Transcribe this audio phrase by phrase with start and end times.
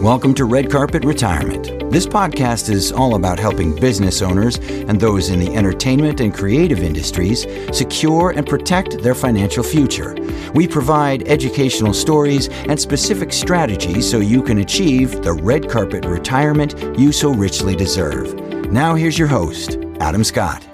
[0.00, 1.92] Welcome to Red Carpet Retirement.
[1.92, 6.82] This podcast is all about helping business owners and those in the entertainment and creative
[6.82, 10.16] industries secure and protect their financial future.
[10.54, 16.98] We provide educational stories and specific strategies so you can achieve the red carpet retirement
[16.98, 18.32] you so richly deserve.
[18.72, 20.66] Now, here's your host, Adam Scott.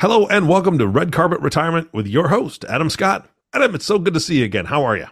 [0.00, 3.28] Hello, and welcome to Red Carpet Retirement with your host, Adam Scott.
[3.52, 4.64] Adam, it's so good to see you again.
[4.64, 5.08] How are you?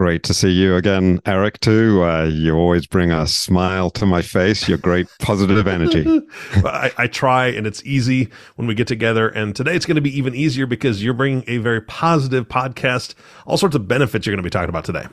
[0.00, 2.02] Great to see you again, Eric, too.
[2.02, 4.66] Uh, you always bring a smile to my face.
[4.66, 6.22] Your great positive energy.
[6.64, 9.28] I, I, try, and it's easy when we get together.
[9.28, 13.12] And today it's going to be even easier because you're bringing a very positive podcast,
[13.44, 15.04] all sorts of benefits you're going to be talking about today.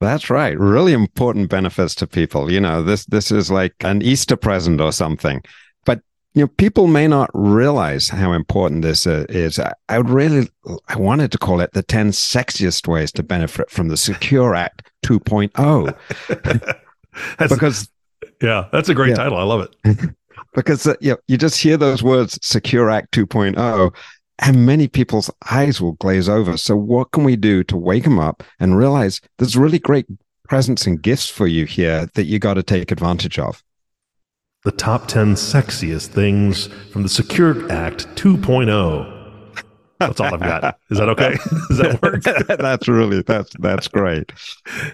[0.00, 0.58] That's right.
[0.58, 2.50] Really important benefits to people.
[2.50, 5.42] You know, this this is like an Easter present or something
[6.36, 9.58] you know, people may not realize how important this uh, is.
[9.58, 10.50] I, I would really,
[10.86, 14.90] I wanted to call it the 10 sexiest ways to benefit from the Secure Act
[15.06, 16.78] 2.0.
[17.48, 17.90] because,
[18.42, 19.14] yeah, that's a great yeah.
[19.14, 19.38] title.
[19.38, 20.10] I love it.
[20.54, 23.96] because uh, you, know, you just hear those words, Secure Act 2.0,
[24.40, 26.58] and many people's eyes will glaze over.
[26.58, 30.04] So, what can we do to wake them up and realize there's really great
[30.46, 33.62] presents and gifts for you here that you got to take advantage of?
[34.66, 39.12] The top 10 sexiest things from the Secure Act 2.0.
[40.00, 40.80] That's all I've got.
[40.90, 41.36] Is that okay?
[41.68, 42.22] Does that work?
[42.58, 44.32] that's really that's that's great.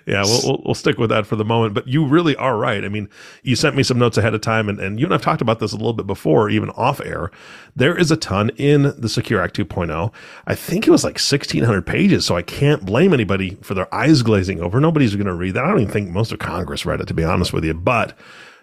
[0.07, 1.73] Yeah, we'll, we'll, we'll stick with that for the moment.
[1.73, 2.85] But you really are right.
[2.85, 3.09] I mean,
[3.43, 5.59] you sent me some notes ahead of time, and, and you and I've talked about
[5.59, 7.31] this a little bit before, even off air.
[7.75, 10.13] There is a ton in the Secure Act 2.0.
[10.47, 14.23] I think it was like 1,600 pages, so I can't blame anybody for their eyes
[14.23, 14.79] glazing over.
[14.81, 15.65] Nobody's going to read that.
[15.65, 17.73] I don't even think most of Congress read it, to be honest with you.
[17.73, 18.17] But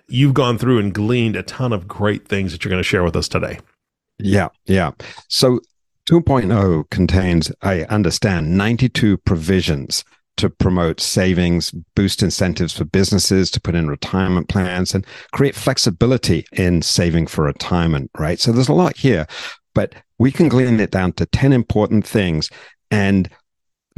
[0.09, 3.03] you've gone through and gleaned a ton of great things that you're going to share
[3.03, 3.59] with us today.
[4.17, 4.91] Yeah, yeah.
[5.27, 5.59] So
[6.09, 10.03] 2.0 contains, I understand, 92 provisions
[10.37, 16.45] to promote savings, boost incentives for businesses to put in retirement plans, and create flexibility
[16.53, 18.39] in saving for retirement, right?
[18.39, 19.27] So there's a lot here,
[19.75, 22.49] but we can glean it down to 10 important things.
[22.89, 23.29] And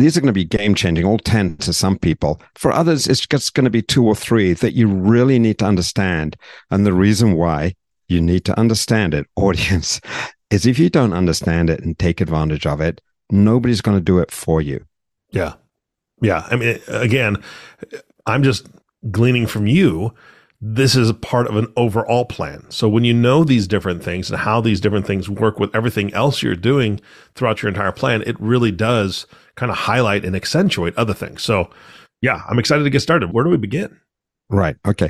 [0.01, 2.41] these are going to be game changing, all 10 to some people.
[2.55, 5.65] For others, it's just going to be two or three that you really need to
[5.65, 6.35] understand.
[6.69, 7.75] And the reason why
[8.07, 10.01] you need to understand it, audience,
[10.49, 14.19] is if you don't understand it and take advantage of it, nobody's going to do
[14.19, 14.85] it for you.
[15.29, 15.53] Yeah.
[16.21, 16.47] Yeah.
[16.51, 17.37] I mean, again,
[18.25, 18.67] I'm just
[19.09, 20.13] gleaning from you
[20.61, 22.63] this is a part of an overall plan.
[22.69, 26.13] So when you know these different things and how these different things work with everything
[26.13, 27.01] else you're doing
[27.33, 31.41] throughout your entire plan, it really does kind of highlight and accentuate other things.
[31.41, 31.69] So
[32.21, 33.33] yeah, I'm excited to get started.
[33.33, 33.99] Where do we begin?
[34.49, 34.75] Right.
[34.85, 35.09] Okay.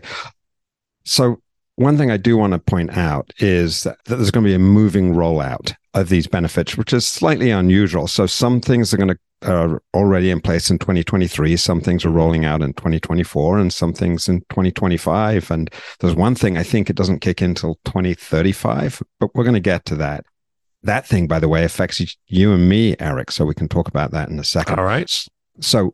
[1.03, 1.41] So
[1.75, 4.59] one thing I do want to point out is that there's going to be a
[4.59, 8.07] moving rollout of these benefits, which is slightly unusual.
[8.07, 11.57] So some things are going to are already in place in 2023.
[11.57, 15.51] Some things are rolling out in 2024 and some things in 2025.
[15.51, 15.69] And
[15.99, 19.59] there's one thing I think it doesn't kick in until 2035, but we're going to
[19.59, 20.25] get to that.
[20.83, 23.31] That thing, by the way, affects you and me, Eric.
[23.31, 24.79] So we can talk about that in a second.
[24.79, 25.11] All right.
[25.59, 25.93] So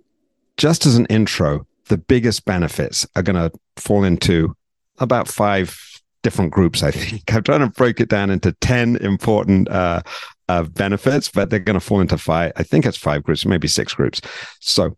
[0.56, 4.56] just as an intro, the biggest benefits are going to fall into
[5.00, 5.78] about five
[6.24, 7.24] different groups, I think.
[7.34, 10.02] I'm trying to break it down into 10 important uh,
[10.50, 12.52] uh, benefits, but they're going to fall into five.
[12.56, 14.22] I think it's five groups, maybe six groups.
[14.59, 14.97] So,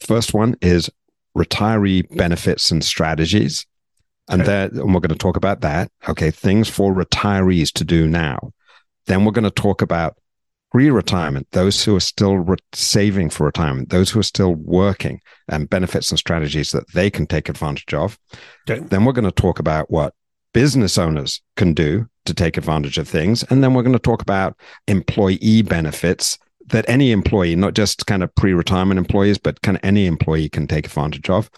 [0.00, 0.90] first one is
[1.36, 3.66] retiree benefits and strategies.
[4.28, 4.64] And, okay.
[4.64, 5.90] and we're going to talk about that.
[6.08, 6.30] Okay.
[6.30, 8.52] Things for retirees to do now.
[9.06, 10.16] Then we're going to talk about
[10.70, 15.20] pre retirement, those who are still re- saving for retirement, those who are still working,
[15.48, 18.18] and benefits and strategies that they can take advantage of.
[18.70, 18.80] Okay.
[18.80, 20.14] Then we're going to talk about what
[20.52, 23.42] business owners can do to take advantage of things.
[23.44, 24.56] And then we're going to talk about
[24.86, 29.84] employee benefits that any employee, not just kind of pre retirement employees, but kind of
[29.84, 31.50] any employee can take advantage of.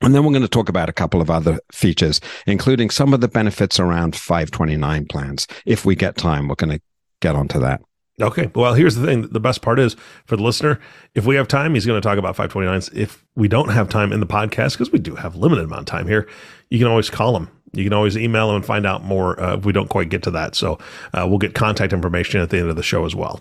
[0.00, 3.20] And then we're going to talk about a couple of other features, including some of
[3.20, 5.46] the benefits around 529 plans.
[5.64, 6.82] If we get time, we're going to
[7.20, 7.80] get onto that.
[8.20, 8.50] Okay.
[8.54, 9.28] Well, here's the thing.
[9.28, 9.96] The best part is
[10.26, 10.78] for the listener,
[11.14, 12.94] if we have time, he's going to talk about 529s.
[12.94, 15.86] If we don't have time in the podcast, because we do have limited amount of
[15.86, 16.28] time here,
[16.70, 19.56] you can always call him you can always email them and find out more uh,
[19.56, 20.54] if we don't quite get to that.
[20.54, 20.78] So
[21.12, 23.40] uh, we'll get contact information at the end of the show as well.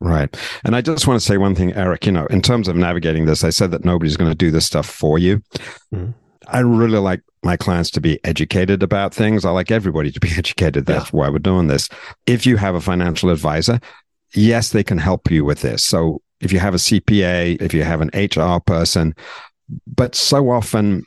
[0.00, 0.36] Right.
[0.64, 3.26] And I just want to say one thing, Eric, you know, in terms of navigating
[3.26, 5.40] this, I said that nobody's going to do this stuff for you.
[5.94, 6.10] Mm-hmm.
[6.48, 9.44] I really like my clients to be educated about things.
[9.44, 10.86] I like everybody to be educated.
[10.86, 11.18] That's yeah.
[11.18, 11.88] why we're doing this.
[12.26, 13.80] If you have a financial advisor,
[14.34, 15.84] yes, they can help you with this.
[15.84, 19.14] So if you have a CPA, if you have an HR person,
[19.86, 21.04] but so often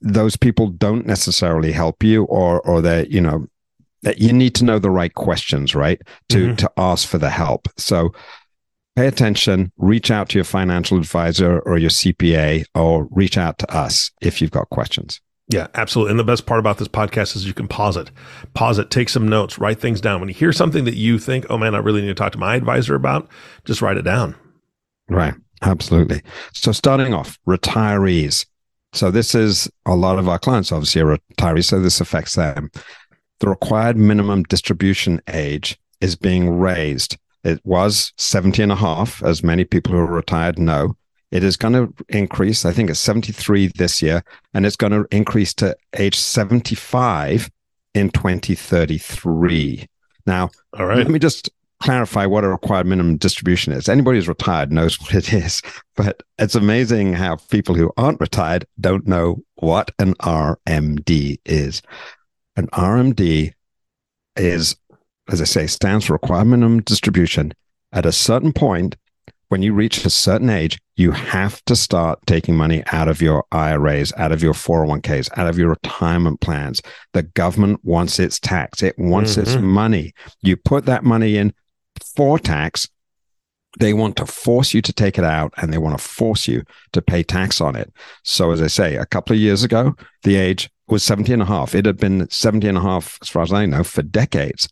[0.00, 3.46] those people don't necessarily help you or or that you know
[4.02, 6.54] that you need to know the right questions right to mm-hmm.
[6.54, 8.12] to ask for the help so
[8.98, 13.72] pay attention, reach out to your financial advisor or your CPA, or reach out to
[13.72, 15.20] us if you've got questions.
[15.50, 16.10] Yeah, absolutely.
[16.10, 18.10] And the best part about this podcast is you can pause it,
[18.54, 20.18] pause it, take some notes, write things down.
[20.18, 22.38] When you hear something that you think, oh man, I really need to talk to
[22.38, 23.28] my advisor about,
[23.64, 24.34] just write it down.
[25.08, 25.34] Right.
[25.62, 26.22] Absolutely.
[26.52, 28.46] So starting off, retirees.
[28.92, 32.70] So this is a lot of our clients obviously are retirees, so this affects them.
[33.40, 37.16] The required minimum distribution age is being raised.
[37.44, 40.96] It was 70 and a half, as many people who are retired know.
[41.30, 42.64] It is going to increase.
[42.64, 44.24] I think it's 73 this year,
[44.54, 47.50] and it's going to increase to age 75
[47.94, 49.86] in 2033.
[50.26, 50.98] Now, all right.
[50.98, 53.88] Let me just clarify what a required minimum distribution is.
[53.88, 55.62] Anybody who's retired knows what it is,
[55.96, 61.82] but it's amazing how people who aren't retired don't know what an RMD is.
[62.56, 63.52] An RMD
[64.36, 64.76] is,
[65.28, 67.52] as I say, stands for required minimum distribution.
[67.92, 68.96] At a certain point,
[69.48, 73.44] when you reach a certain age, you have to start taking money out of your
[73.50, 76.82] IRAs, out of your 401ks, out of your retirement plans.
[77.14, 79.40] The government wants its tax, it wants mm-hmm.
[79.42, 80.12] its money.
[80.42, 81.54] You put that money in
[82.04, 82.88] for tax.
[83.78, 86.62] They want to force you to take it out and they want to force you
[86.92, 87.92] to pay tax on it.
[88.24, 91.44] So, as I say, a couple of years ago, the age was 70 and a
[91.44, 91.74] half.
[91.74, 94.68] It had been 70 and a half, as far as I know, for decades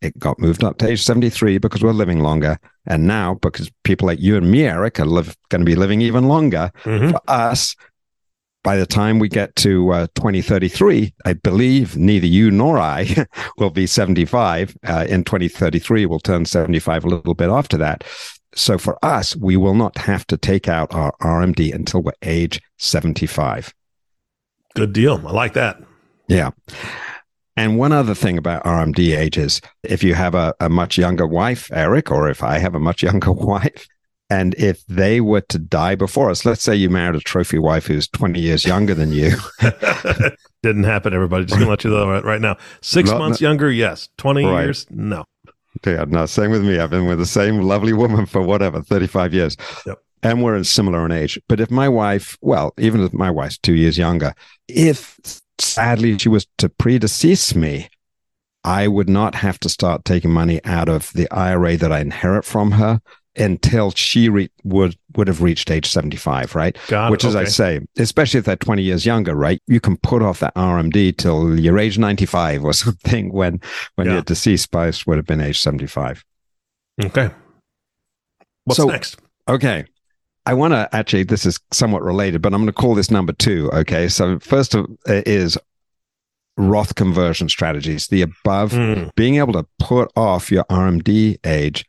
[0.00, 2.58] it got moved up to age 73 because we're living longer.
[2.86, 6.00] And now, because people like you and me, Eric, are live, going to be living
[6.00, 7.10] even longer, mm-hmm.
[7.10, 7.74] for us,
[8.68, 13.24] by the time we get to uh, 2033, I believe neither you nor I
[13.56, 14.76] will be 75.
[14.86, 18.04] Uh, in 2033, we'll turn 75 a little bit after that.
[18.54, 22.60] So for us, we will not have to take out our RMD until we're age
[22.76, 23.72] 75.
[24.74, 25.26] Good deal.
[25.26, 25.82] I like that.
[26.28, 26.50] Yeah.
[27.56, 31.26] And one other thing about RMD age is if you have a, a much younger
[31.26, 33.88] wife, Eric, or if I have a much younger wife,
[34.30, 37.86] and if they were to die before us, let's say you married a trophy wife
[37.86, 39.32] who's 20 years younger than you.
[40.62, 41.46] Didn't happen, everybody.
[41.46, 42.56] Just gonna let you know right now.
[42.82, 44.08] Six Not, months younger, yes.
[44.18, 44.64] 20 right.
[44.64, 45.24] years, no.
[45.86, 46.78] Yeah, no, same with me.
[46.78, 49.56] I've been with the same lovely woman for whatever, 35 years.
[49.86, 49.98] Yep.
[50.22, 51.40] And we're in similar in age.
[51.48, 54.34] But if my wife, well, even if my wife's two years younger,
[54.66, 55.18] if
[55.58, 57.88] sadly she was to predecease me,
[58.64, 62.44] I would not have to start taking money out of the IRA that I inherit
[62.44, 63.00] from her
[63.36, 67.28] until she re- would would have reached age 75 right Got which it.
[67.28, 67.42] as okay.
[67.42, 71.16] i say especially if they're 20 years younger right you can put off that rmd
[71.16, 73.60] till you're age 95 or something when
[73.94, 74.14] when yeah.
[74.14, 76.24] your deceased spouse would have been age 75
[77.04, 77.30] okay
[78.64, 79.84] what's so, next okay
[80.46, 83.34] I want to actually, this is somewhat related, but I'm going to call this number
[83.34, 83.70] two.
[83.70, 84.08] Okay.
[84.08, 85.58] So, first of, uh, is
[86.58, 88.08] Roth conversion strategies.
[88.08, 89.14] The above, mm.
[89.14, 91.87] being able to put off your RMD age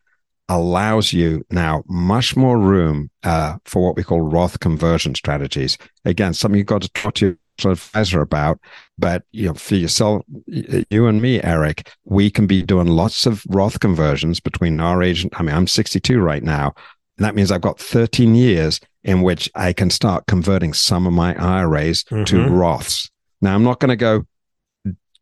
[0.49, 5.77] allows you now much more room uh, for what we call Roth conversion strategies.
[6.03, 8.59] Again, something you've got to talk to your advisor about.
[8.97, 13.43] But you know, for yourself, you and me, Eric, we can be doing lots of
[13.47, 15.27] Roth conversions between our age.
[15.33, 16.73] I mean, I'm 62 right now.
[17.17, 21.13] And that means I've got 13 years in which I can start converting some of
[21.13, 22.23] my IRAs mm-hmm.
[22.23, 23.09] to Roths.
[23.41, 24.25] Now, I'm not going to go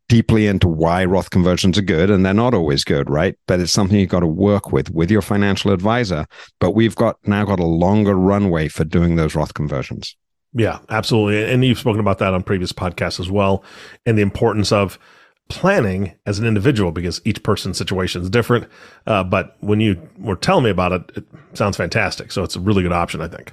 [0.08, 3.36] deeply into why Roth conversions are good, and they're not always good, right?
[3.46, 6.26] But it's something you've got to work with with your financial advisor.
[6.60, 10.16] But we've got now got a longer runway for doing those Roth conversions.
[10.54, 11.52] Yeah, absolutely.
[11.52, 13.62] And you've spoken about that on previous podcasts as well,
[14.06, 14.98] and the importance of
[15.48, 18.66] planning as an individual because each person's situation is different.
[19.06, 22.32] Uh, but when you were telling me about it, it sounds fantastic.
[22.32, 23.52] So it's a really good option, I think.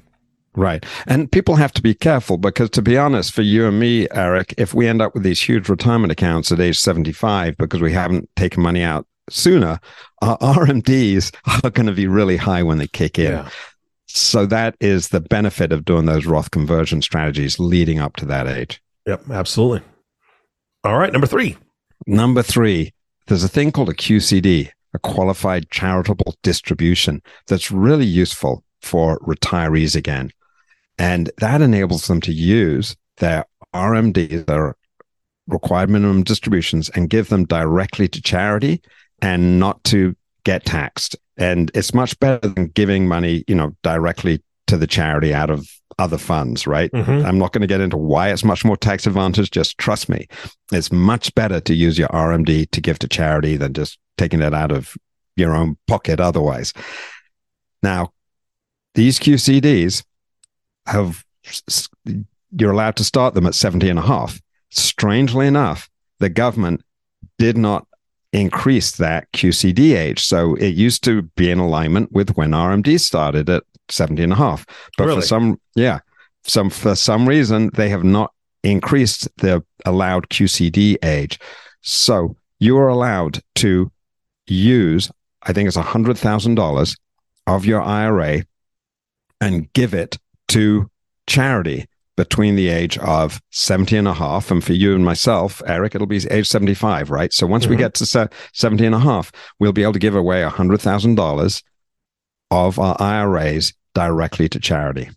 [0.55, 0.85] Right.
[1.05, 4.53] And people have to be careful because, to be honest, for you and me, Eric,
[4.57, 8.29] if we end up with these huge retirement accounts at age 75 because we haven't
[8.35, 9.79] taken money out sooner,
[10.21, 13.31] our RMDs are going to be really high when they kick in.
[13.31, 13.49] Yeah.
[14.07, 18.47] So that is the benefit of doing those Roth conversion strategies leading up to that
[18.47, 18.81] age.
[19.05, 19.81] Yep, absolutely.
[20.85, 21.57] All right, number three.
[22.07, 22.93] Number three,
[23.27, 29.95] there's a thing called a QCD, a qualified charitable distribution, that's really useful for retirees
[29.95, 30.31] again.
[30.97, 34.75] And that enables them to use their RMDs, their
[35.47, 38.81] required minimum distributions, and give them directly to charity
[39.21, 41.15] and not to get taxed.
[41.37, 45.67] And it's much better than giving money, you know, directly to the charity out of
[45.99, 46.91] other funds, right?
[46.91, 47.25] Mm-hmm.
[47.25, 49.51] I'm not going to get into why it's much more tax advantage.
[49.51, 50.27] Just trust me.
[50.71, 54.53] It's much better to use your RMD to give to charity than just taking it
[54.53, 54.95] out of
[55.35, 56.73] your own pocket otherwise.
[57.83, 58.11] Now,
[58.95, 60.03] these QCDs
[60.85, 61.23] have,
[62.57, 64.41] you're allowed to start them at 70 and a half.
[64.69, 65.89] Strangely enough,
[66.19, 66.81] the government
[67.37, 67.87] did not
[68.33, 70.23] increase that QCD age.
[70.23, 74.35] So it used to be in alignment with when RMD started at 70 and a
[74.35, 74.65] half.
[74.97, 75.21] But really?
[75.21, 75.99] for some, yeah,
[76.43, 81.39] some, for some reason, they have not increased the allowed QCD age.
[81.81, 83.91] So you are allowed to
[84.47, 85.11] use,
[85.43, 86.97] I think it's $100,000
[87.47, 88.45] of your IRA
[89.39, 90.17] and give it
[90.49, 90.89] to
[91.27, 91.85] charity
[92.17, 94.49] between the age of 70 and a half.
[94.49, 97.33] And for you and myself, Eric, it'll be age 75, right?
[97.33, 97.71] So once mm-hmm.
[97.71, 101.63] we get to 70 and a half, we'll be able to give away $100,000
[102.51, 105.09] of our IRAs directly to charity.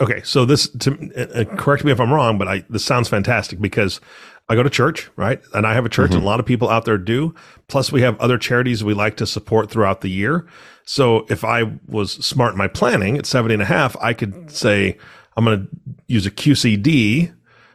[0.00, 3.08] Okay, so this to uh, uh, correct me if I'm wrong, but I this sounds
[3.08, 4.00] fantastic because
[4.48, 5.40] I go to church, right?
[5.54, 6.18] And I have a church, mm-hmm.
[6.18, 7.34] and a lot of people out there do.
[7.68, 10.46] Plus, we have other charities we like to support throughout the year.
[10.84, 14.50] So if I was smart in my planning at 70 and a half, I could
[14.50, 14.98] say,
[15.36, 15.68] I'm going to
[16.06, 17.34] use a QCD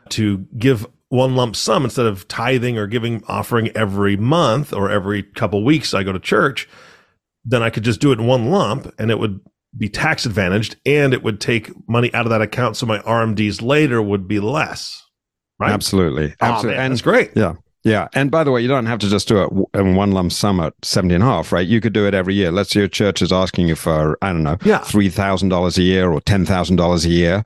[0.09, 5.23] to give one lump sum instead of tithing or giving offering every month or every
[5.23, 6.69] couple weeks I go to church,
[7.43, 9.41] then I could just do it in one lump and it would
[9.75, 13.61] be tax advantaged and it would take money out of that account so my RMDs
[13.61, 15.03] later would be less.
[15.59, 15.71] Right?
[15.71, 16.33] Absolutely.
[16.39, 16.75] Absolutely.
[16.75, 17.31] Oh, man, and it's great.
[17.35, 17.55] Yeah.
[17.83, 18.07] Yeah.
[18.13, 20.59] And by the way, you don't have to just do it in one lump sum
[20.59, 21.65] at 70 and a half, right?
[21.65, 22.51] You could do it every year.
[22.51, 24.79] Let's say your church is asking you for, I don't know, yeah.
[24.79, 27.43] $3,000 a year or $10,000 a year.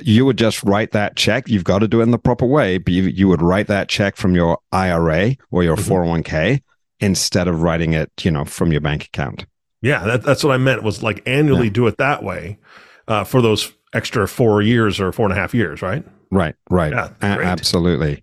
[0.00, 1.48] You would just write that check.
[1.48, 3.88] You've got to do it in the proper way, but you, you would write that
[3.88, 5.92] check from your IRA or your mm-hmm.
[5.92, 6.62] 401k
[7.00, 9.44] instead of writing it, you know, from your bank account.
[9.82, 10.04] Yeah.
[10.04, 11.72] That, that's what I meant was like annually yeah.
[11.72, 12.58] do it that way
[13.06, 16.04] uh, for those extra four years or four and a half years, right?
[16.32, 16.92] Right, right.
[16.92, 18.22] Yeah, a- absolutely.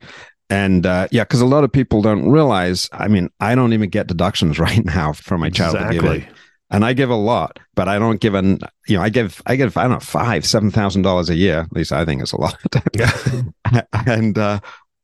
[0.50, 2.90] And uh, yeah, because a lot of people don't realize.
[2.92, 6.28] I mean, I don't even get deductions right now from my child exactly.
[6.72, 8.60] and I give a lot, but I don't give an.
[8.88, 11.60] You know, I give I give I don't know five seven thousand dollars a year.
[11.60, 12.58] At least I think it's a lot.
[12.94, 13.82] yeah.
[14.08, 14.60] and uh,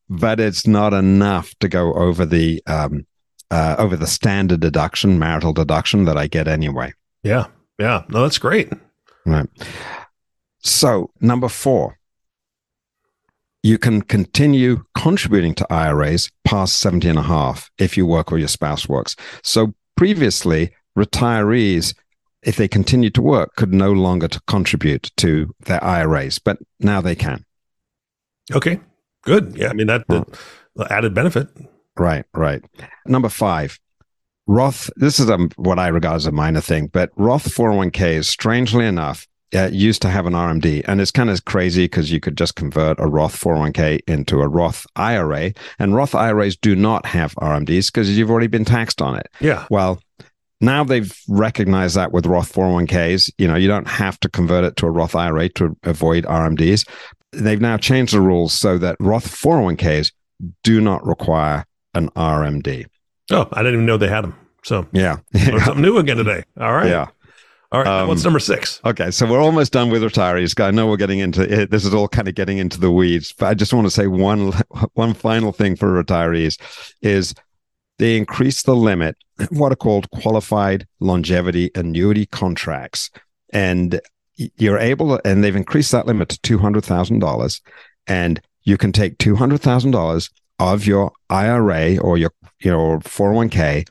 [0.09, 3.05] but it's not enough to go over the um,
[3.51, 6.91] uh, over the standard deduction, marital deduction that I get anyway.
[7.21, 7.47] Yeah,
[7.77, 8.03] yeah.
[8.09, 8.73] No, that's great.
[9.27, 9.47] Right.
[10.59, 11.99] So number four,
[13.65, 18.37] you can continue contributing to IRAs past 70 and a half if you work or
[18.37, 19.15] your spouse works.
[19.41, 21.95] So previously, retirees,
[22.43, 27.01] if they continued to work, could no longer to contribute to their IRAs, but now
[27.01, 27.43] they can.
[28.53, 28.79] Okay,
[29.23, 29.55] good.
[29.57, 30.05] Yeah, I mean, that
[30.91, 31.47] added benefit.
[31.97, 32.63] Right, right.
[33.07, 33.79] Number five,
[34.45, 38.85] Roth, this is a, what I regard as a minor thing, but Roth 401ks, strangely
[38.85, 42.37] enough, uh, used to have an RMD, and it's kind of crazy because you could
[42.37, 47.35] just convert a Roth 401k into a Roth IRA, and Roth IRAs do not have
[47.35, 49.27] RMDs because you've already been taxed on it.
[49.39, 49.65] Yeah.
[49.69, 50.01] Well,
[50.61, 54.75] now they've recognized that with Roth 401ks, you know, you don't have to convert it
[54.77, 56.87] to a Roth IRA to avoid RMDs.
[57.31, 60.11] They've now changed the rules so that Roth 401ks
[60.63, 62.85] do not require an RMD.
[63.31, 64.35] Oh, I didn't even know they had them.
[64.63, 66.43] So yeah, something new again today.
[66.59, 66.87] All right.
[66.87, 67.07] Yeah.
[67.71, 68.79] All right, um, what's number six?
[68.85, 70.59] Okay, so we're almost done with retirees.
[70.61, 71.71] I know we're getting into it.
[71.71, 74.07] This is all kind of getting into the weeds, but I just want to say
[74.07, 74.53] one
[74.93, 76.59] one final thing for retirees
[77.01, 77.33] is
[77.97, 79.17] they increase the limit,
[79.49, 83.09] what are called qualified longevity annuity contracts,
[83.51, 83.99] and
[84.35, 87.61] you're able to, and they've increased that limit to two hundred thousand dollars,
[88.05, 90.29] and you can take two hundred thousand dollars
[90.59, 93.87] of your IRA or your your 401k,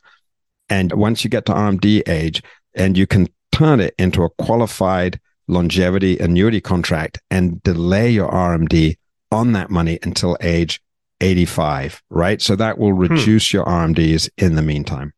[0.69, 2.43] and once you get to RMD age,
[2.75, 8.96] and you can turn it into a qualified longevity annuity contract and delay your RMD
[9.30, 10.80] on that money until age
[11.20, 12.42] 85, right?
[12.42, 12.99] So that will hmm.
[12.99, 13.56] reduce hmm.
[13.56, 15.12] your RMDs in the meantime.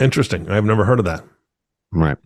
[0.00, 0.50] Interesting.
[0.50, 1.24] I've never heard of that.
[1.92, 2.18] Right.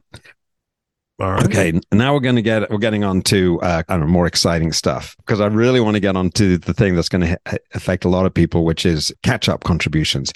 [1.21, 1.45] All right.
[1.45, 4.27] Okay, now we're going to get we're getting on to uh, I don't know more
[4.27, 7.39] exciting stuff because I really want to get on to the thing that's going to
[7.47, 10.33] ha- affect a lot of people, which is catch up contributions.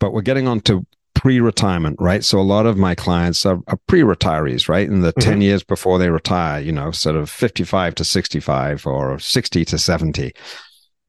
[0.00, 0.84] But we're getting on to
[1.24, 2.22] pre-retirement, right?
[2.22, 4.86] So a lot of my clients are, are pre-retirees, right?
[4.86, 5.30] In the mm-hmm.
[5.30, 9.78] 10 years before they retire, you know, sort of 55 to 65 or 60 to
[9.78, 10.32] 70.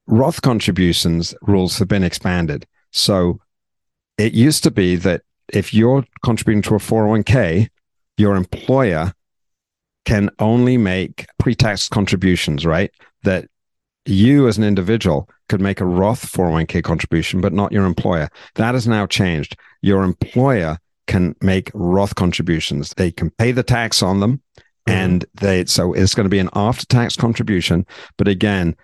[0.07, 2.65] Roth contributions rules have been expanded.
[2.91, 3.41] So
[4.17, 7.67] it used to be that if you're contributing to a 401k,
[8.15, 9.11] your employer
[10.05, 12.89] can only make pre-tax contributions, right?
[13.23, 13.49] That
[14.05, 18.29] you as an individual could make a Roth 401k contribution, but not your employer.
[18.55, 19.57] That has now changed.
[19.81, 22.93] Your employer can make Roth contributions.
[22.95, 24.41] They can pay the tax on them.
[24.87, 24.91] Mm-hmm.
[24.91, 27.85] And they, so it's going to be an after tax contribution.
[28.17, 28.75] But again,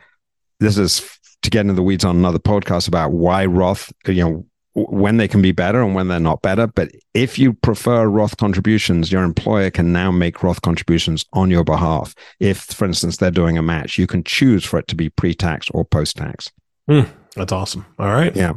[0.60, 4.46] this is to get into the weeds on another podcast about why Roth, you know,
[4.74, 6.68] when they can be better and when they're not better.
[6.68, 11.63] But if you prefer Roth contributions, your employer can now make Roth contributions on your
[11.63, 12.16] behalf.
[12.40, 15.34] If, for instance, they're doing a match, you can choose for it to be pre
[15.34, 16.51] tax or post tax.
[16.90, 17.86] Mm, that's awesome.
[18.00, 18.36] All right.
[18.36, 18.54] Yeah.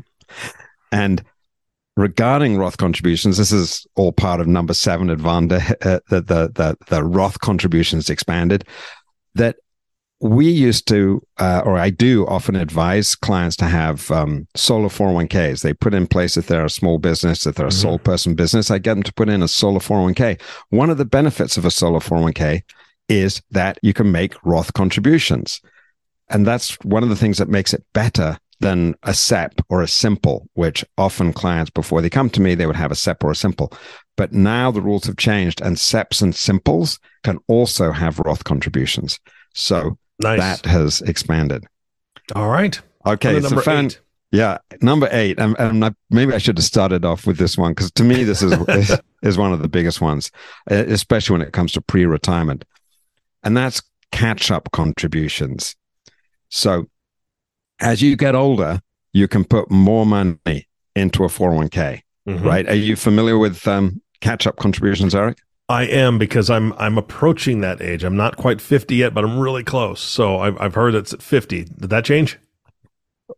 [0.92, 1.22] And
[1.96, 6.76] regarding Roth contributions, this is all part of number seven advantage, uh, the, the, the,
[6.88, 8.64] the Roth contributions expanded,
[9.34, 9.56] that
[10.24, 15.60] we used to, uh, or I do often advise clients to have um, solo 401ks.
[15.60, 17.78] They put in place if they're a small business, if they're a mm-hmm.
[17.78, 20.40] sole person business, I get them to put in a solo 401k.
[20.70, 22.62] One of the benefits of a solo 401k
[23.06, 25.60] is that you can make Roth contributions.
[26.30, 29.88] And that's one of the things that makes it better than a SEP or a
[29.88, 33.32] simple, which often clients before they come to me, they would have a SEP or
[33.32, 33.70] a simple.
[34.16, 39.20] But now the rules have changed and SEPs and simples can also have Roth contributions.
[39.52, 40.38] So nice.
[40.38, 41.64] that has expanded.
[42.34, 42.80] All right.
[43.06, 43.40] Okay.
[43.40, 44.00] So fan, eight.
[44.32, 45.38] yeah, number eight.
[45.38, 48.24] And, and I, maybe I should have started off with this one because to me,
[48.24, 50.30] this is, is, is one of the biggest ones,
[50.68, 52.64] especially when it comes to pre retirement.
[53.42, 55.76] And that's catch up contributions.
[56.48, 56.86] So
[57.80, 58.80] as you get older,
[59.12, 62.46] you can put more money into a 401k, mm-hmm.
[62.46, 62.68] right?
[62.68, 65.38] Are you familiar with um, catch up contributions, Eric?
[65.68, 68.04] I am because I'm I'm approaching that age.
[68.04, 70.00] I'm not quite 50 yet, but I'm really close.
[70.00, 71.64] So I've I've heard it's at 50.
[71.64, 72.38] Did that change?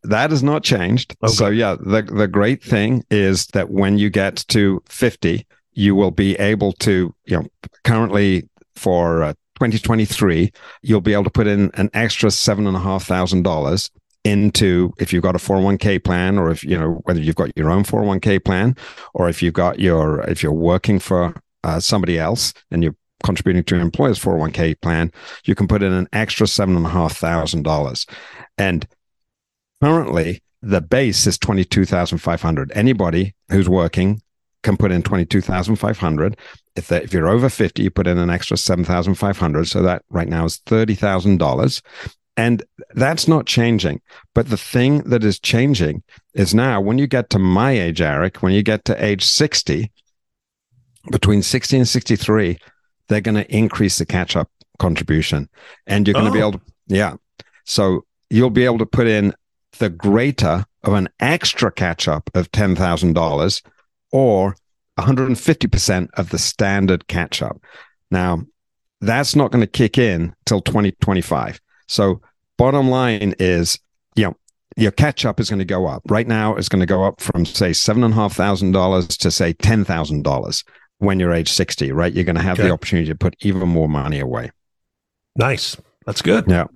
[0.03, 1.17] That has not changed.
[1.23, 1.33] Okay.
[1.33, 6.11] So yeah, the the great thing is that when you get to 50, you will
[6.11, 7.47] be able to, you know,
[7.85, 10.51] currently for uh, 2023,
[10.83, 13.91] you'll be able to put in an extra seven and a half thousand dollars
[14.25, 17.71] into if you've got a 401k plan or if you know whether you've got your
[17.71, 18.75] own 401k plan
[19.15, 21.33] or if you've got your if you're working for
[21.67, 22.95] uh, somebody else and you're
[23.25, 25.11] contributing to your employer's 401k plan
[25.45, 28.07] you can put in an extra seven and a half thousand dollars.
[28.57, 28.87] And
[29.83, 34.23] currently the base is 22500 anybody who's working
[34.63, 36.37] can put in 22500
[36.77, 40.45] if, if you're over 50 you put in an extra 7500 so that right now
[40.45, 41.83] is $30000
[42.37, 42.63] and
[42.95, 44.01] that's not changing.
[44.35, 46.03] But the thing that is changing
[46.35, 49.91] is now when you get to my age, Eric, when you get to age 60,
[51.11, 52.59] between 60 and 63,
[53.09, 55.49] they're going to increase the catch up contribution.
[55.87, 56.31] And you're going oh.
[56.31, 57.15] to be able to, yeah.
[57.65, 59.35] So you'll be able to put in
[59.79, 63.63] the greater of an extra catch up of $10,000
[64.13, 64.57] or
[64.99, 67.61] 150% of the standard catch up.
[68.11, 68.43] Now,
[69.01, 71.61] that's not going to kick in till 2025.
[71.89, 72.21] So
[72.57, 73.79] bottom line is,
[74.15, 74.37] you know,
[74.77, 76.03] your catch up is going to go up.
[76.09, 79.09] Right now, it's going to go up from say seven and a half thousand dollars
[79.09, 80.65] to say ten thousand dollars
[80.99, 81.93] when you're age sixty.
[81.93, 82.69] Right, you're going to have okay.
[82.69, 84.51] the opportunity to put even more money away.
[85.37, 86.45] Nice, that's good.
[86.49, 86.67] Yeah.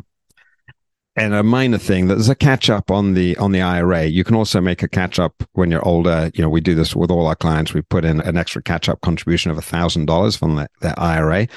[1.16, 4.06] And a minor thing, there's a catch up on the on the IRA.
[4.06, 6.30] You can also make a catch up when you're older.
[6.34, 7.74] You know, we do this with all our clients.
[7.74, 10.98] We put in an extra catch up contribution of a thousand dollars from the, the
[10.98, 11.48] IRA,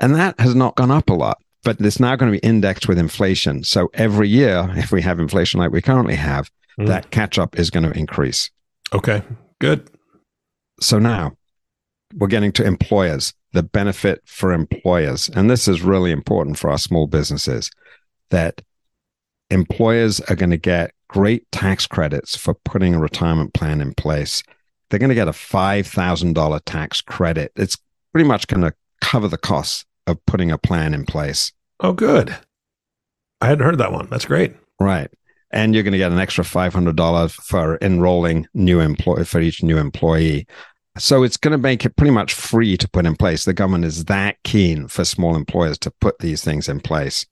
[0.00, 2.88] and that has not gone up a lot but it's now going to be indexed
[2.88, 3.64] with inflation.
[3.64, 6.86] So every year, if we have inflation like we currently have, mm.
[6.86, 8.50] that catch up is going to increase.
[8.94, 9.22] Okay,
[9.60, 9.90] good.
[10.80, 11.36] So now
[12.14, 15.28] we're getting to employers, the benefit for employers.
[15.30, 17.70] And this is really important for our small businesses
[18.30, 18.62] that
[19.50, 24.42] employers are going to get great tax credits for putting a retirement plan in place.
[24.88, 27.52] They're going to get a $5,000 tax credit.
[27.56, 27.76] It's
[28.12, 31.52] pretty much going to cover the costs of putting a plan in place.
[31.80, 32.34] Oh, good.
[33.40, 34.08] I hadn't heard that one.
[34.10, 34.54] That's great.
[34.80, 35.10] Right.
[35.50, 39.78] And you're going to get an extra $500 for enrolling new employee for each new
[39.78, 40.46] employee.
[40.98, 43.44] So it's going to make it pretty much free to put in place.
[43.44, 47.26] The government is that keen for small employers to put these things in place.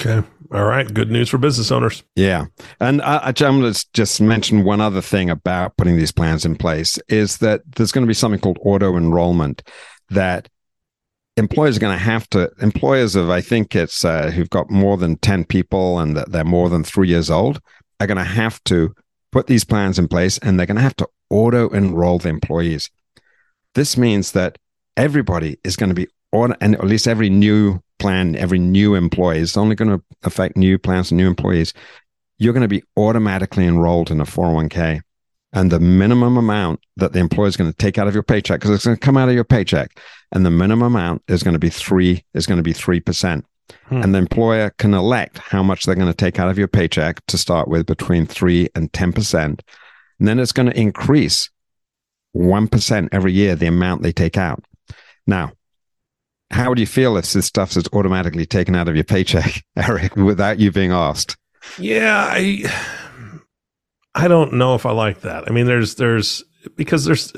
[0.00, 0.26] Okay.
[0.52, 0.92] All right.
[0.92, 2.04] Good news for business owners.
[2.14, 2.46] Yeah.
[2.80, 6.56] And I, am going to just mention one other thing about putting these plans in
[6.56, 9.62] place is that there's going to be something called auto enrollment
[10.10, 10.48] that
[11.36, 14.96] employers are going to have to employers of i think it's uh, who've got more
[14.96, 17.60] than 10 people and that they're more than three years old
[18.00, 18.94] are going to have to
[19.36, 22.88] put these plans in place and they're going to have to auto enroll the employees.
[23.74, 24.56] This means that
[24.96, 29.40] everybody is going to be on and at least every new plan every new employee
[29.40, 31.74] is only going to affect new plans and new employees
[32.38, 35.00] you're going to be automatically enrolled in a 401k
[35.52, 38.58] and the minimum amount that the employer is going to take out of your paycheck
[38.58, 40.00] because it's going to come out of your paycheck
[40.32, 43.44] and the minimum amount is going to be three is going to be three percent
[43.86, 44.02] hmm.
[44.02, 47.24] and the employer can elect how much they're going to take out of your paycheck
[47.26, 49.62] to start with between three and ten percent
[50.18, 51.50] and then it's going to increase
[52.32, 54.64] one percent every year the amount they take out
[55.26, 55.52] now
[56.50, 60.14] how would you feel if this stuff is automatically taken out of your paycheck eric
[60.16, 61.36] without you being asked
[61.78, 62.62] yeah i
[64.16, 65.44] I don't know if I like that.
[65.46, 66.42] I mean, there's there's
[66.74, 67.34] because there's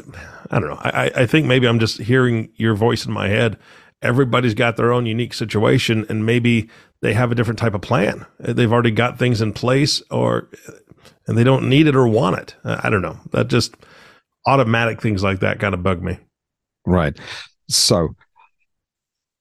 [0.51, 0.81] I don't know.
[0.81, 3.59] I I think maybe I'm just hearing your voice in my head.
[4.01, 6.69] Everybody's got their own unique situation, and maybe
[7.03, 8.27] they have a different type of plan.
[8.39, 10.49] They've already got things in place, or
[11.27, 12.55] and they don't need it or want it.
[12.65, 13.19] I don't know.
[13.33, 13.75] That just
[14.47, 16.19] automatic things like that kind of bug me.
[16.87, 17.19] Right.
[17.69, 18.15] So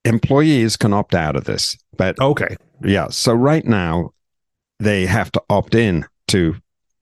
[0.04, 2.56] employees can opt out of this, but okay.
[2.84, 3.08] Yeah.
[3.10, 4.12] So right now
[4.80, 6.56] they have to opt in to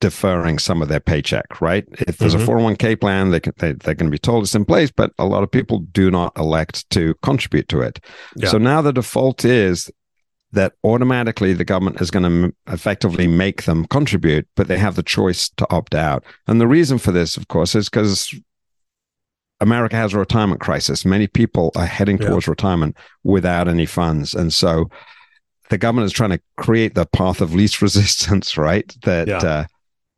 [0.05, 1.83] deferring some of their paycheck, right?
[1.93, 2.43] If there's mm-hmm.
[2.43, 5.11] a 401k plan, they can, they, they're going to be told it's in place, but
[5.17, 7.99] a lot of people do not elect to contribute to it.
[8.35, 8.49] Yeah.
[8.49, 9.89] So now the default is
[10.51, 15.01] that automatically the government is going to effectively make them contribute, but they have the
[15.01, 16.23] choice to opt out.
[16.45, 18.31] And the reason for this, of course, is because
[19.59, 21.03] America has a retirement crisis.
[21.03, 22.27] Many people are heading yeah.
[22.27, 24.35] towards retirement without any funds.
[24.35, 24.87] And so
[25.71, 28.95] the government is trying to create the path of least resistance, right?
[29.01, 29.37] That yeah.
[29.37, 29.65] uh,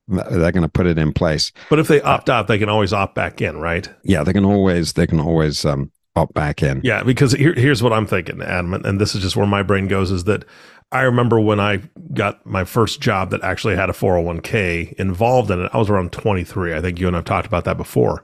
[0.07, 1.51] they're going to put it in place.
[1.69, 3.89] But if they opt out, they can always opt back in, right?
[4.03, 6.81] Yeah, they can always they can always um, opt back in.
[6.83, 9.87] Yeah, because here, here's what I'm thinking, Adam, and this is just where my brain
[9.87, 10.45] goes: is that
[10.91, 11.81] I remember when I
[12.13, 15.69] got my first job that actually had a 401k involved in it.
[15.73, 16.73] I was around 23.
[16.73, 18.23] I think you and I've talked about that before.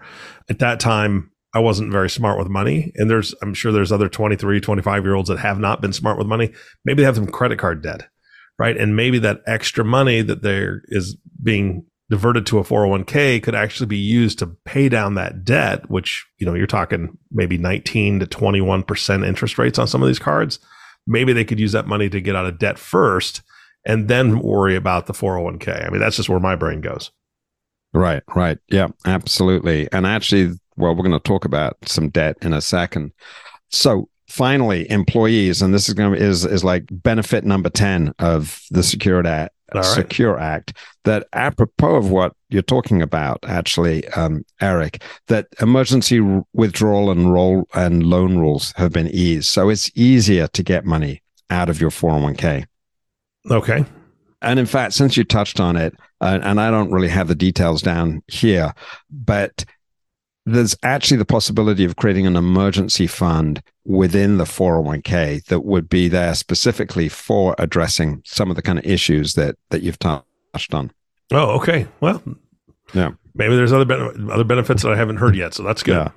[0.50, 2.94] At that time, I wasn't very smart with money.
[2.96, 6.18] And there's, I'm sure there's other 23, 25 year olds that have not been smart
[6.18, 6.54] with money.
[6.86, 8.08] Maybe they have some credit card debt,
[8.64, 8.78] right?
[8.78, 13.88] And maybe that extra money that there is being diverted to a 401k could actually
[13.88, 18.26] be used to pay down that debt, which, you know, you're talking maybe 19 to
[18.26, 20.60] 21% interest rates on some of these cards
[21.08, 23.42] maybe they could use that money to get out of debt first
[23.86, 25.86] and then worry about the 401k.
[25.86, 27.12] I mean, that's just where my brain goes.
[27.94, 28.58] Right, right.
[28.70, 29.88] Yeah, absolutely.
[29.92, 33.12] And actually, well, we're going to talk about some debt in a second.
[33.70, 38.62] So, finally, employees, and this is going to is is like benefit number 10 of
[38.72, 39.84] the Secure Act, right.
[39.84, 46.22] Secure Act that apropos of what you're talking about, actually, um, Eric, that emergency
[46.54, 51.22] withdrawal and roll and loan rules have been eased, so it's easier to get money
[51.50, 52.66] out of your 401k.
[53.50, 53.86] Okay.
[54.42, 57.36] And in fact, since you touched on it, uh, and I don't really have the
[57.36, 58.74] details down here,
[59.10, 59.66] but
[60.46, 66.08] there's actually the possibility of creating an emergency fund within the 401k that would be
[66.08, 70.92] there specifically for addressing some of the kind of issues that that you've touched on.
[71.32, 71.88] Oh, okay.
[72.02, 72.22] Well,
[72.94, 73.12] yeah.
[73.36, 75.96] Maybe there's other ben- other benefits that I haven't heard yet, so that's good.
[75.96, 76.10] Yeah.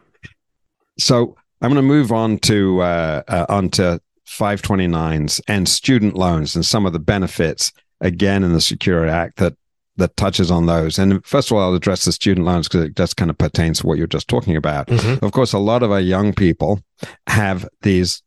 [0.99, 6.67] So I'm going to move on to uh, uh, onto 529s and student loans and
[6.67, 9.55] some of the benefits again in the Secure Act that
[9.97, 10.99] that touches on those.
[10.99, 13.81] And first of all, I'll address the student loans because it just kind of pertains
[13.81, 14.89] to what you're just talking about.
[14.89, 15.25] Mm-hmm.
[15.25, 16.81] Of course, a lot of our young people
[17.27, 18.23] have these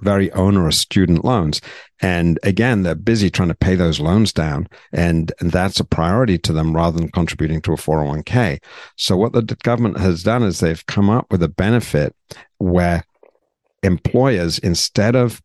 [0.00, 1.60] very onerous student loans.
[2.00, 4.68] And again, they're busy trying to pay those loans down.
[4.92, 8.60] And, and that's a priority to them rather than contributing to a 401k.
[8.96, 12.14] So what the government has done is they've come up with a benefit
[12.58, 13.04] where
[13.82, 15.40] employers, instead of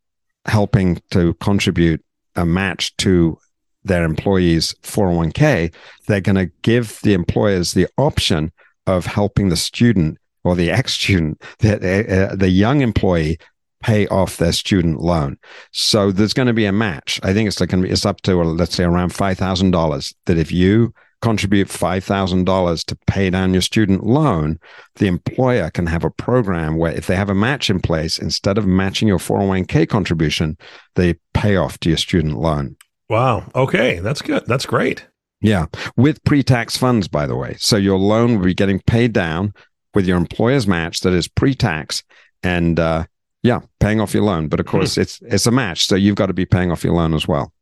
[0.45, 2.03] helping to contribute
[2.35, 3.37] a match to
[3.83, 5.73] their employees' 401k,
[6.07, 8.51] they're going to give the employers the option
[8.85, 13.37] of helping the student or the ex student, the, uh, the young employee,
[13.81, 15.37] pay off their student loan.
[15.71, 17.19] So there's going to be a match.
[17.23, 20.15] I think it's like it's up to let's say around five thousand dollars.
[20.25, 24.59] That if you contribute five thousand dollars to pay down your student loan,
[24.95, 28.57] the employer can have a program where if they have a match in place, instead
[28.57, 30.57] of matching your 401k contribution,
[30.95, 32.76] they pay off to your student loan.
[33.09, 33.49] Wow.
[33.55, 33.99] Okay.
[33.99, 34.45] That's good.
[34.45, 35.07] That's great.
[35.41, 35.67] Yeah.
[35.95, 37.55] With pre tax funds, by the way.
[37.59, 39.53] So your loan will be getting paid down
[39.93, 42.03] with your employer's match that is pre tax
[42.43, 43.05] and, uh,
[43.43, 44.47] yeah, paying off your loan.
[44.47, 45.01] But of course, hmm.
[45.01, 47.53] it's it's a match, so you've got to be paying off your loan as well.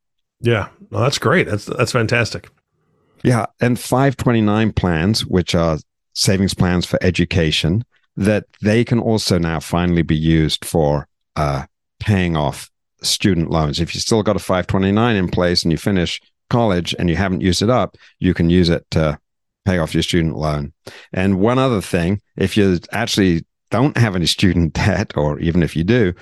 [0.41, 1.47] Yeah, well, that's great.
[1.47, 2.49] That's that's fantastic.
[3.23, 5.79] Yeah, and 529 plans, which are
[6.13, 7.83] savings plans for education,
[8.15, 11.65] that they can also now finally be used for uh,
[11.99, 12.69] paying off
[13.01, 13.79] student loans.
[13.79, 17.41] If you still got a 529 in place and you finish college and you haven't
[17.41, 19.19] used it up, you can use it to
[19.65, 20.73] pay off your student loan.
[21.11, 25.75] And one other thing, if you actually don't have any student debt, or even if
[25.75, 26.13] you do,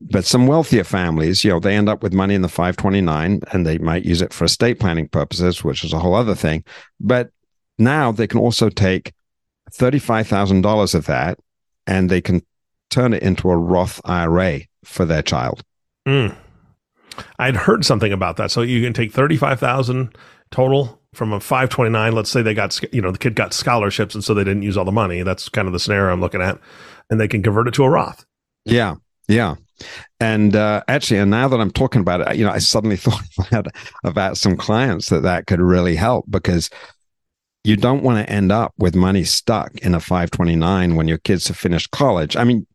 [0.00, 3.66] but some wealthier families, you know, they end up with money in the 529 and
[3.66, 6.64] they might use it for estate planning purposes, which is a whole other thing.
[6.98, 7.30] But
[7.78, 9.12] now they can also take
[9.72, 11.38] $35,000 of that
[11.86, 12.42] and they can
[12.90, 15.62] turn it into a Roth IRA for their child.
[16.06, 16.36] Mm.
[17.38, 18.50] I'd heard something about that.
[18.50, 20.16] So you can take 35,000
[20.50, 22.12] total from a 529.
[22.12, 24.76] Let's say they got, you know, the kid got scholarships and so they didn't use
[24.76, 25.22] all the money.
[25.22, 26.58] That's kind of the scenario I'm looking at.
[27.10, 28.24] And they can convert it to a Roth.
[28.64, 28.96] Yeah.
[29.28, 29.56] Yeah.
[30.18, 33.22] And uh, actually, and now that I'm talking about it, you know, I suddenly thought
[33.48, 33.66] about,
[34.04, 36.70] about some clients that that could really help because
[37.64, 41.48] you don't want to end up with money stuck in a 529 when your kids
[41.48, 42.36] have finished college.
[42.36, 42.66] I mean,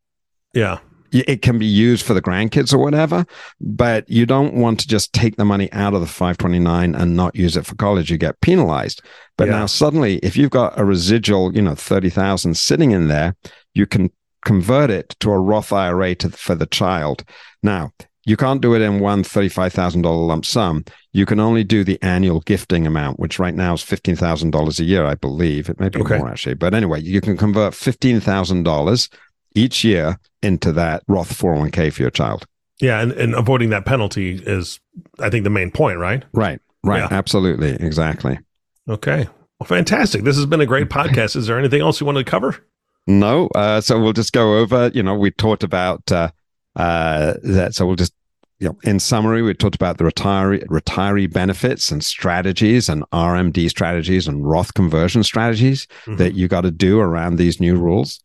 [0.54, 0.80] yeah
[1.28, 3.26] it can be used for the grandkids or whatever,
[3.62, 7.36] but you don't want to just take the money out of the 529 and not
[7.36, 8.12] use it for college.
[8.12, 9.02] You get penalized.
[9.38, 9.60] But yeah.
[9.60, 13.36] now suddenly, if you've got a residual, you know, 30,000 sitting in there,
[13.74, 14.12] you can
[14.46, 17.24] convert it to a Roth IRA to, for the child.
[17.62, 17.92] Now,
[18.26, 20.84] you can't do it in one $35,000 lump sum.
[21.14, 25.06] You can only do the annual gifting amount, which right now is $15,000 a year,
[25.06, 25.70] I believe.
[25.70, 26.18] It may be okay.
[26.18, 26.56] more actually.
[26.56, 29.10] But anyway, you can convert $15,000
[29.54, 32.46] each year into that Roth 401k for your child.
[32.80, 33.02] Yeah.
[33.02, 34.80] And, and avoiding that penalty is,
[35.20, 36.24] I think, the main point, right?
[36.34, 36.60] Right.
[36.84, 37.00] Right.
[37.00, 37.08] Yeah.
[37.10, 37.74] Absolutely.
[37.74, 38.40] Exactly.
[38.88, 39.28] Okay.
[39.60, 40.24] Well, fantastic.
[40.24, 41.36] This has been a great podcast.
[41.36, 42.58] Is there anything else you wanted to cover?
[43.08, 43.48] No.
[43.56, 46.30] Uh, so we'll just go over, you know, we talked about, uh,
[46.76, 47.74] uh, that.
[47.74, 48.14] So we'll just,
[48.60, 53.70] you know, in summary, we talked about the retiree retiree benefits and strategies and RMD
[53.70, 56.18] strategies and Roth conversion strategies mm-hmm.
[56.18, 58.22] that you got to do around these new rules.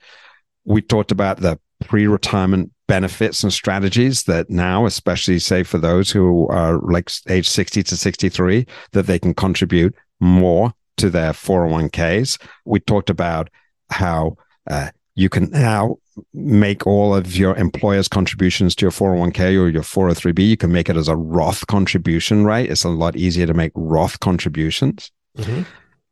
[0.64, 6.48] We talked about the pre-retirement benefits and strategies that now, especially say for those who
[6.48, 12.40] are like age 60 to 63, that they can contribute more to their 401ks.
[12.64, 13.48] We talked about
[13.90, 14.36] how
[14.68, 15.96] uh, you can now
[16.34, 20.46] make all of your employer's contributions to your 401k or your 403b.
[20.46, 22.70] You can make it as a Roth contribution, right?
[22.70, 25.10] It's a lot easier to make Roth contributions.
[25.36, 25.62] Mm-hmm.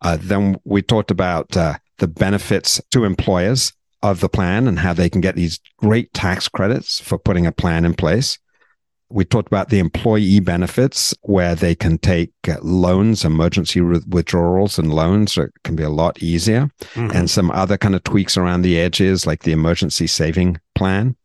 [0.00, 4.92] Uh, then we talked about uh, the benefits to employers of the plan and how
[4.92, 8.38] they can get these great tax credits for putting a plan in place.
[9.10, 14.92] We talked about the employee benefits where they can take uh, loans, emergency withdrawals and
[14.92, 15.32] loans.
[15.32, 17.16] So it can be a lot easier mm-hmm.
[17.16, 21.16] and some other kind of tweaks around the edges, like the emergency saving plan.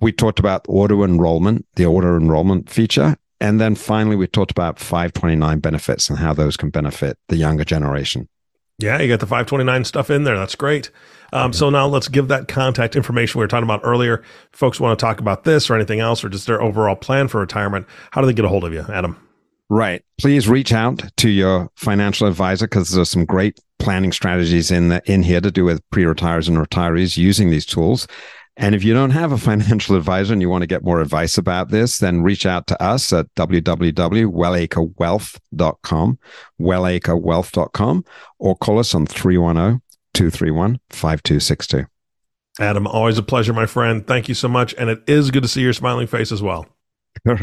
[0.00, 3.16] We talked about auto enrollment, the auto enrollment feature.
[3.40, 7.64] And then finally, we talked about 529 benefits and how those can benefit the younger
[7.64, 8.28] generation.
[8.78, 10.36] Yeah, you got the 529 stuff in there.
[10.36, 10.90] That's great.
[11.32, 14.22] Um, so now let's give that contact information we were talking about earlier.
[14.52, 17.40] Folks want to talk about this or anything else, or just their overall plan for
[17.40, 17.86] retirement.
[18.10, 19.16] How do they get a hold of you, Adam?
[19.70, 20.04] Right.
[20.18, 25.02] Please reach out to your financial advisor because there's some great planning strategies in the,
[25.10, 28.06] in here to do with pre-retires and retirees using these tools.
[28.56, 31.38] And if you don't have a financial advisor and you want to get more advice
[31.38, 36.18] about this, then reach out to us at www.wellacrewealth.com,
[36.60, 38.04] wellacrewealth.com,
[38.38, 39.82] or call us on 310
[40.14, 41.86] 231 5262.
[42.60, 44.06] Adam, always a pleasure, my friend.
[44.06, 44.74] Thank you so much.
[44.76, 46.66] And it is good to see your smiling face as well.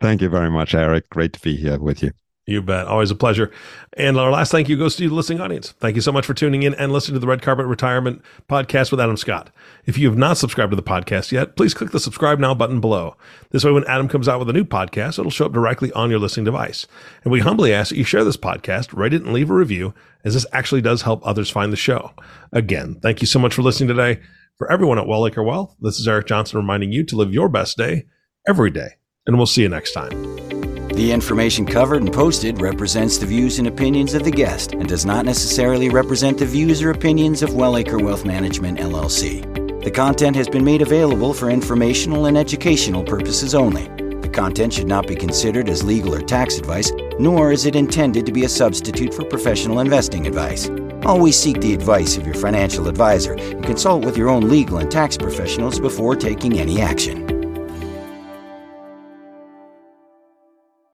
[0.00, 1.08] Thank you very much, Eric.
[1.10, 2.10] Great to be here with you.
[2.46, 2.86] You bet.
[2.86, 3.50] Always a pleasure.
[3.94, 5.72] And our last thank you goes to the listening audience.
[5.80, 8.92] Thank you so much for tuning in and listening to the Red Carpet Retirement Podcast
[8.92, 9.50] with Adam Scott.
[9.84, 12.80] If you have not subscribed to the podcast yet, please click the subscribe now button
[12.80, 13.16] below.
[13.50, 16.08] This way, when Adam comes out with a new podcast, it'll show up directly on
[16.08, 16.86] your listening device.
[17.24, 19.92] And we humbly ask that you share this podcast, rate it, and leave a review,
[20.24, 22.12] as this actually does help others find the show.
[22.52, 24.20] Again, thank you so much for listening today.
[24.56, 27.76] For everyone at Wellacre Wealth, this is Eric Johnson reminding you to live your best
[27.76, 28.06] day
[28.48, 28.90] every day.
[29.26, 30.55] And we'll see you next time.
[30.96, 35.04] The information covered and posted represents the views and opinions of the guest and does
[35.04, 39.42] not necessarily represent the views or opinions of Wellacre Wealth Management LLC.
[39.84, 43.88] The content has been made available for informational and educational purposes only.
[44.22, 48.24] The content should not be considered as legal or tax advice, nor is it intended
[48.24, 50.70] to be a substitute for professional investing advice.
[51.04, 54.90] Always seek the advice of your financial advisor and consult with your own legal and
[54.90, 57.35] tax professionals before taking any action.